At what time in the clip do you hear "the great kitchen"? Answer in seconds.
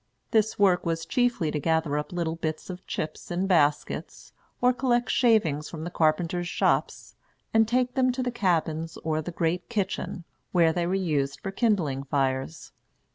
9.21-10.23